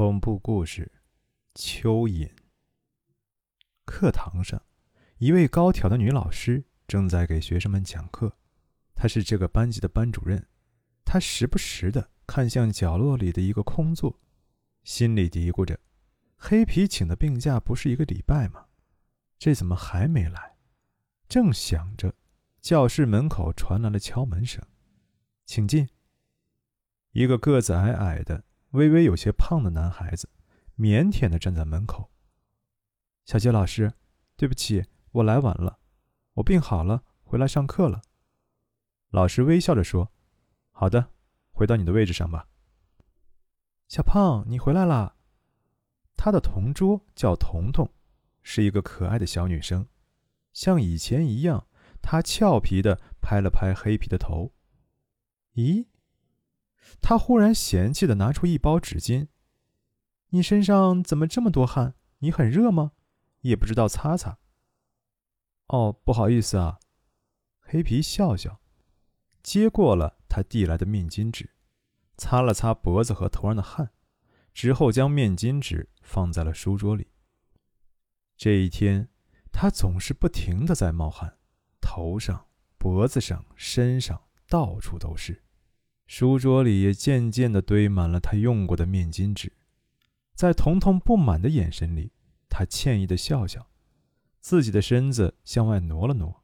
[0.00, 0.90] 恐怖故事：
[1.56, 2.30] 蚯蚓。
[3.84, 4.62] 课堂上，
[5.18, 8.34] 一位高挑的女老师正在给学生们讲课。
[8.94, 10.48] 她是这个班级的班主任。
[11.04, 14.18] 她时不时的看向角落里的一个空座，
[14.84, 15.78] 心里嘀咕着
[16.38, 18.68] ：“黑皮请的病假不是一个礼拜吗？
[19.38, 20.56] 这怎么还没来？”
[21.28, 22.14] 正想着，
[22.62, 24.64] 教室门口传来了敲门声
[25.44, 25.86] ：“请进。”
[27.12, 28.44] 一个个子矮矮的。
[28.70, 30.28] 微微有些胖的男孩子，
[30.76, 32.10] 腼腆地站在门口。
[33.24, 33.92] 小杰老师，
[34.36, 35.80] 对不起，我来晚了。
[36.34, 38.02] 我病好了，回来上课了。
[39.10, 40.12] 老师微笑着说
[40.70, 41.10] ：“好的，
[41.50, 42.46] 回到你的位置上吧。”
[43.88, 45.16] 小胖，你回来啦。
[46.16, 47.90] 他的同桌叫彤彤，
[48.42, 49.88] 是一个可爱的小女生。
[50.52, 51.66] 像以前一样，
[52.00, 54.52] 她俏皮地拍了拍黑皮的头。
[55.54, 55.86] 咦？
[57.00, 59.28] 他忽然嫌弃的拿出一包纸巾
[60.30, 61.94] ，“你身上怎么这么多汗？
[62.18, 62.92] 你很热吗？
[63.40, 64.38] 也不知道擦擦。
[65.68, 66.78] ”“哦，不好意思啊。”
[67.60, 68.60] 黑皮笑笑，
[69.42, 71.50] 接过了他递来的面巾纸，
[72.16, 73.92] 擦了擦脖子和头上的汗，
[74.52, 77.12] 之后将面巾纸放在了书桌里。
[78.36, 79.08] 这一天，
[79.52, 81.38] 他总是不停的在冒汗，
[81.80, 85.44] 头上、脖子上、身上，到处都是。
[86.12, 89.52] 书桌里也渐渐地堆满了他用过的面巾纸，
[90.34, 92.10] 在彤彤不满的眼神里，
[92.48, 93.68] 他歉意地笑笑，
[94.40, 96.42] 自己的身子向外挪了挪，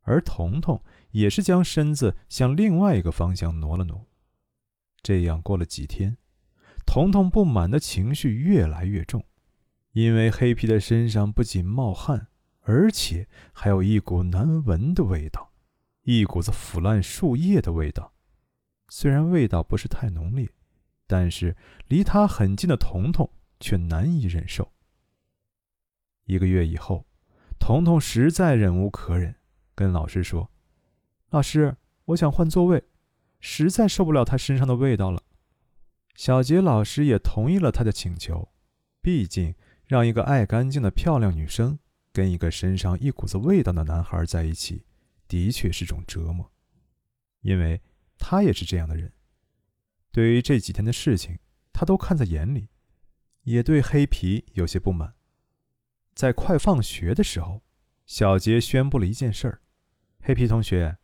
[0.00, 4.08] 而彤彤也是将身子向另外一个方向挪了挪。
[5.04, 6.16] 这样过了几天，
[6.84, 9.24] 彤彤不满的情绪越来越重，
[9.92, 12.26] 因为黑皮的身上不仅冒汗，
[12.62, 15.52] 而且还有一股难闻的味道，
[16.02, 18.14] 一股子腐烂树叶的味道。
[18.98, 20.48] 虽然味道不是太浓烈，
[21.06, 21.54] 但是
[21.86, 23.30] 离他很近的彤彤
[23.60, 24.72] 却难以忍受。
[26.24, 27.06] 一个月以后，
[27.58, 29.34] 彤彤实在忍无可忍，
[29.74, 30.50] 跟老师说
[31.28, 31.76] ：“老师，
[32.06, 32.84] 我想换座位，
[33.38, 35.22] 实在受不了他身上的味道了。”
[36.16, 38.48] 小杰老师也同意了他的请求，
[39.02, 41.78] 毕竟让一个爱干净的漂亮女生
[42.14, 44.86] 跟一个身上一股子味道的男孩在一起，
[45.28, 46.50] 的确是种折磨，
[47.42, 47.78] 因为。
[48.18, 49.12] 他也是这样的人，
[50.10, 51.38] 对于这几天的事情，
[51.72, 52.68] 他都看在眼里，
[53.42, 55.14] 也对黑皮有些不满。
[56.14, 57.62] 在快放学的时候，
[58.06, 59.60] 小杰宣布了一件事儿
[60.22, 60.96] ：“黑皮同学，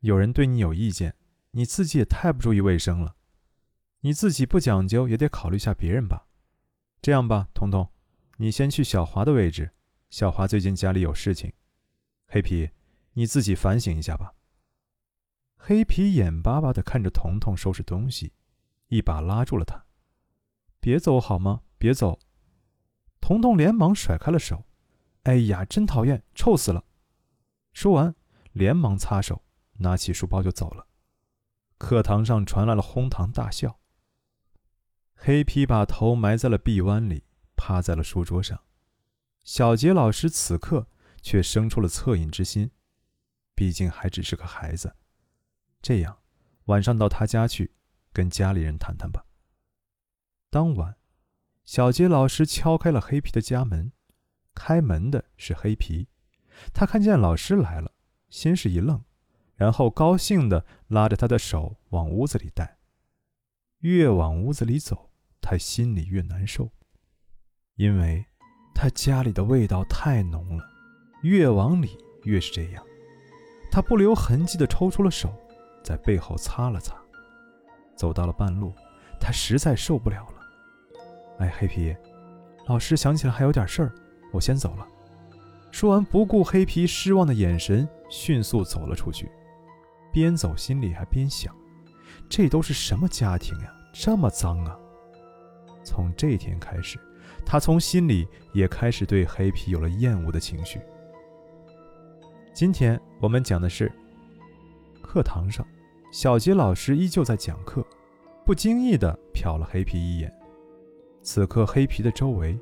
[0.00, 1.14] 有人对你有意见，
[1.52, 3.16] 你自己也太不注意卫生了。
[4.00, 6.26] 你自己不讲究，也得考虑一下别人吧。
[7.00, 7.88] 这样吧，彤彤，
[8.38, 9.70] 你先去小华的位置。
[10.10, 11.52] 小华最近家里有事情，
[12.26, 12.70] 黑皮，
[13.12, 14.34] 你自己反省一下吧。”
[15.68, 18.32] 黑皮眼巴巴地看着彤彤收拾东西，
[18.86, 19.84] 一把拉住了他
[20.78, 21.62] ：“别走好吗？
[21.76, 22.20] 别走！”
[23.20, 24.64] 彤彤连忙甩开了手
[25.24, 26.84] ：“哎呀，真讨厌，臭死了！”
[27.74, 28.14] 说完，
[28.52, 29.42] 连忙擦手，
[29.78, 30.86] 拿起书包就走了。
[31.78, 33.80] 课堂上传来了哄堂大笑。
[35.16, 37.24] 黑皮把头埋在了臂弯里，
[37.56, 38.62] 趴在了书桌上。
[39.42, 40.86] 小杰老师此刻
[41.20, 42.70] 却生出了恻隐之心，
[43.56, 44.94] 毕竟还只是个孩子。
[45.86, 46.18] 这样，
[46.64, 47.70] 晚上到他家去，
[48.12, 49.24] 跟家里人谈谈吧。
[50.50, 50.96] 当晚，
[51.64, 53.92] 小杰老师敲开了黑皮的家门，
[54.52, 56.08] 开门的是黑皮。
[56.74, 57.92] 他看见老师来了，
[58.28, 59.04] 先是一愣，
[59.54, 62.78] 然后高兴地拉着他的手往屋子里带。
[63.78, 66.68] 越往屋子里走，他心里越难受，
[67.76, 68.26] 因为
[68.74, 70.68] 他家里的味道太浓了，
[71.22, 72.84] 越往里越是这样。
[73.70, 75.32] 他不留痕迹地抽出了手。
[75.86, 76.96] 在背后擦了擦，
[77.94, 78.74] 走到了半路，
[79.20, 80.32] 他实在受不了了。
[81.38, 81.96] 哎，黑皮，
[82.66, 83.94] 老师想起来还有点事儿，
[84.32, 84.84] 我先走了。
[85.70, 89.30] 说完，不顾黑皮失望的眼神，迅速走了出去。
[90.12, 91.54] 边走心里还边想：
[92.28, 94.76] 这都是什么家庭呀，这么脏啊！
[95.84, 96.98] 从这天开始，
[97.44, 100.80] 他从心里也开始对黑皮有了厌恶的情绪。
[102.52, 103.88] 今天我们讲的是
[105.00, 105.64] 课堂上。
[106.16, 107.84] 小杰老师依旧在讲课，
[108.42, 110.32] 不经意地瞟了黑皮一眼。
[111.20, 112.58] 此刻，黑皮的周围，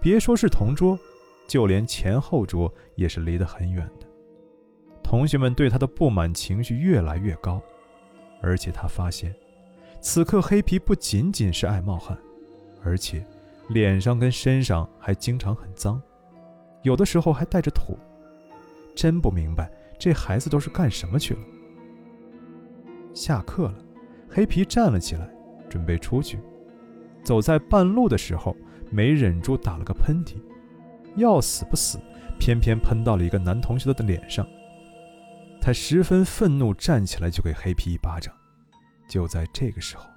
[0.00, 0.98] 别说是同桌，
[1.46, 4.06] 就连前后桌也是离得很远的。
[5.00, 7.62] 同学们对他的不满情绪越来越高，
[8.42, 9.32] 而且他发现，
[10.00, 12.18] 此刻黑皮不仅仅是爱冒汗，
[12.82, 13.24] 而且
[13.68, 16.02] 脸上跟身上还经常很脏，
[16.82, 17.96] 有的时候还带着土。
[18.96, 19.70] 真不明白
[20.00, 21.40] 这孩子都是干什么去了。
[23.18, 23.74] 下课了，
[24.30, 25.28] 黑皮站了起来，
[25.68, 26.38] 准备出去。
[27.24, 28.56] 走在半路的时候，
[28.92, 30.36] 没忍住打了个喷嚏，
[31.16, 31.98] 要死不死，
[32.38, 34.46] 偏偏喷到了一个男同学的脸上。
[35.60, 38.32] 他十分愤怒，站起来就给黑皮一巴掌。
[39.08, 40.08] 就在这个时候，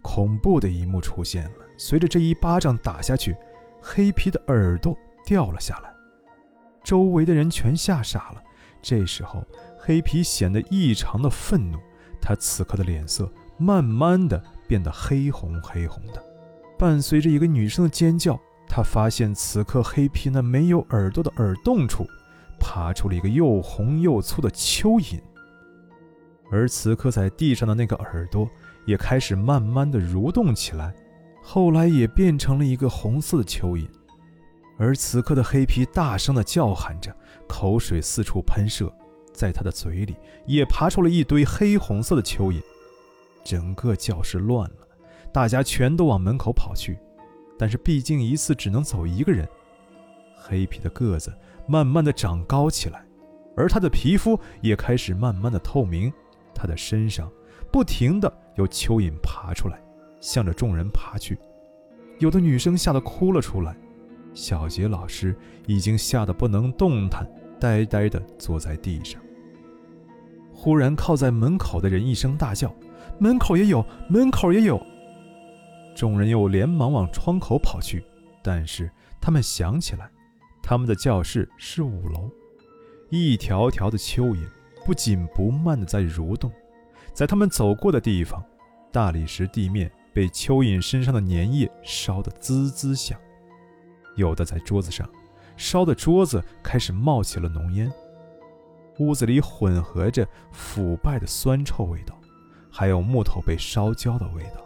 [0.00, 1.56] 恐怖的一幕出现了。
[1.76, 3.36] 随着这一巴掌打下去，
[3.82, 4.96] 黑皮的耳朵
[5.26, 5.92] 掉了下来，
[6.84, 8.40] 周围的人全吓傻了。
[8.80, 9.44] 这时候，
[9.76, 11.78] 黑皮显得异常的愤怒，
[12.26, 16.24] 他此刻的脸色慢慢的变得黑红黑红的，
[16.78, 22.06] 伴随着一个女生的尖叫，他发现此刻黑皮那没有耳朵的耳洞处，
[22.58, 25.20] 爬出了一个又红又粗的蚯蚓。
[26.50, 28.48] 而此刻在地上的那个耳朵
[28.86, 30.94] 也开始慢慢的蠕动起来，
[31.42, 33.86] 后来也变成了一个红色的蚯蚓。
[34.78, 37.14] 而此刻的黑皮大声的叫喊着，
[37.46, 38.90] 口水四处喷射，
[39.34, 40.16] 在他的嘴里
[40.46, 42.62] 也爬出了一堆黑红色的蚯蚓。
[43.44, 44.86] 整个教室乱了，
[45.30, 46.98] 大家全都往门口跑去。
[47.58, 49.46] 但是毕竟一次只能走一个人，
[50.34, 51.32] 黑皮的个子
[51.68, 53.04] 慢慢的长高起来，
[53.54, 56.12] 而他的皮肤也开始慢慢的透明。
[56.54, 57.30] 他的身上
[57.70, 59.78] 不停的有蚯蚓爬出来，
[60.20, 61.38] 向着众人爬去。
[62.18, 63.76] 有的女生吓得哭了出来，
[64.32, 67.28] 小杰老师已经吓得不能动弹，
[67.60, 69.20] 呆呆的坐在地上。
[70.64, 72.74] 忽然，靠在门口的人一声大叫
[73.20, 74.80] ：“门口也有，门口也有！”
[75.94, 78.02] 众人又连忙往窗口跑去，
[78.42, 78.90] 但是
[79.20, 80.10] 他们想起来，
[80.62, 82.30] 他们的教室是五楼，
[83.10, 84.38] 一条条的蚯蚓。
[84.86, 86.50] 不紧不慢地在蠕动，
[87.12, 88.42] 在他们走过的地方，
[88.90, 93.18] 大理石地面被蚯蚓身上的粘液烧得滋滋响，
[94.16, 95.06] 有的在桌子上，
[95.58, 97.92] 烧的桌子开始冒起了浓烟。
[98.98, 102.18] 屋子里混合着腐败的酸臭味道，
[102.70, 104.64] 还有木头被烧焦的味道。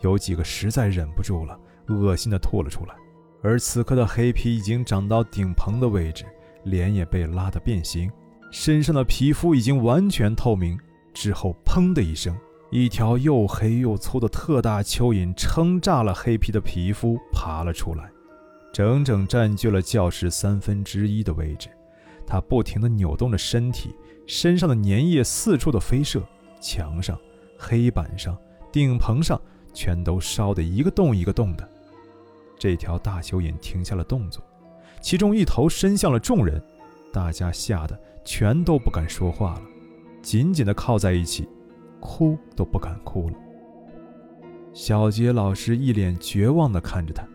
[0.00, 2.94] 有几个实在忍不住了，恶心地吐了出来。
[3.42, 6.24] 而此刻的黑皮已经长到顶棚的位置，
[6.64, 8.10] 脸也被拉得变形。
[8.50, 10.78] 身上的皮肤已经完全透明，
[11.12, 12.36] 之后砰的一声，
[12.70, 18.10] 一条又黑又粗的特大蚯蚓撑炸了黑皮的皮肤，爬了出来，
[18.72, 21.68] 整整占据了教室三分之一的位置。
[22.28, 23.96] 它不停地扭动着身体，
[24.26, 26.22] 身上的粘液四处的飞射，
[26.60, 27.18] 墙上、
[27.56, 28.36] 黑板上、
[28.70, 29.40] 顶棚上
[29.72, 31.66] 全都烧得一个洞一个洞的。
[32.58, 34.44] 这条大蚯蚓停下了动作，
[35.00, 36.62] 其中一头伸向了众人，
[37.12, 37.98] 大家吓得。
[38.24, 39.62] 全都不敢说话了，
[40.20, 41.48] 紧紧地靠在一起，
[41.98, 43.34] 哭都不敢哭了。
[44.74, 47.26] 小杰老师一脸绝望地看着他，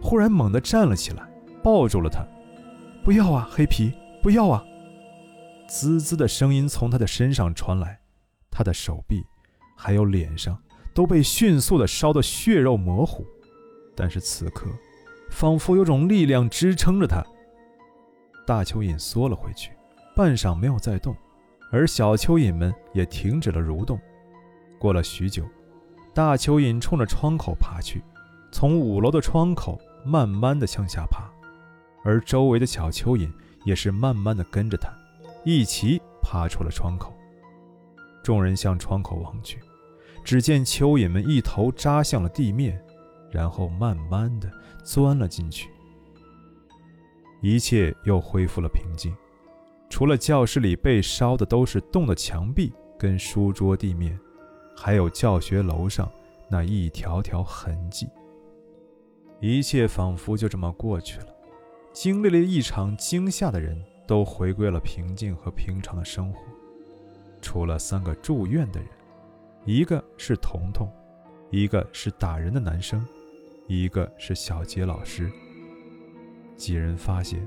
[0.00, 1.22] 忽然猛地站了起来，
[1.62, 2.26] 抱住了他
[3.04, 3.92] ：“不要啊，黑皮，
[4.22, 4.64] 不要啊！”
[5.68, 8.00] 滋滋的声音从他的身上传来，
[8.50, 9.22] 他的手臂
[9.76, 10.58] 还有脸上
[10.94, 13.26] 都被迅速地烧得血肉模糊，
[13.96, 14.70] 但是此刻，
[15.30, 17.24] 仿佛有种力量支撑着他。
[18.46, 19.72] 大蚯蚓缩了回去。
[20.14, 21.16] 半晌没有再动，
[21.70, 23.98] 而小蚯蚓们也停止了蠕动。
[24.78, 25.48] 过了许久，
[26.12, 28.02] 大蚯蚓冲着窗口爬去，
[28.50, 31.30] 从五楼的窗口慢慢的向下爬，
[32.04, 33.32] 而周围的小蚯蚓
[33.64, 34.92] 也是慢慢的跟着他，
[35.44, 37.12] 一起爬出了窗口。
[38.22, 39.58] 众人向窗口望去，
[40.24, 42.80] 只见蚯蚓们一头扎向了地面，
[43.30, 44.50] 然后慢慢的
[44.84, 45.68] 钻了进去。
[47.40, 49.12] 一切又恢复了平静。
[49.90, 54.18] 除了教室里被烧的都是洞的墙壁跟书桌地面，
[54.76, 56.10] 还有教学楼上
[56.48, 58.08] 那一条条痕迹。
[59.40, 61.26] 一切仿佛就这么过去了。
[61.92, 66.40] 经历了一场惊吓的人都回归了平静和平常的生活，
[67.40, 68.88] 除了三个住院的人，
[69.64, 70.88] 一个是彤彤，
[71.50, 73.06] 一个是打人的男生，
[73.68, 75.30] 一个是小杰老师。
[76.56, 77.46] 几人发现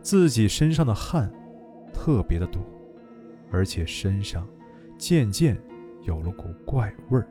[0.00, 1.32] 自己身上的汗。
[1.94, 2.60] 特别的多，
[3.50, 4.48] 而且身上
[4.96, 5.60] 渐渐
[6.04, 7.28] 有了股怪味儿。